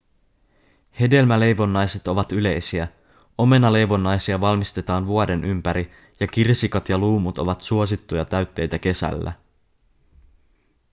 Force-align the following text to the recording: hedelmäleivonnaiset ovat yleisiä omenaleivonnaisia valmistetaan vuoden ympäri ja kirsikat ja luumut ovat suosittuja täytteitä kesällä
hedelmäleivonnaiset 0.99 2.07
ovat 2.07 2.31
yleisiä 2.31 2.87
omenaleivonnaisia 3.37 4.41
valmistetaan 4.41 5.07
vuoden 5.07 5.43
ympäri 5.43 5.91
ja 6.19 6.27
kirsikat 6.27 6.89
ja 6.89 6.97
luumut 6.97 7.39
ovat 7.39 7.61
suosittuja 7.61 8.25
täytteitä 8.25 8.79
kesällä 8.79 9.33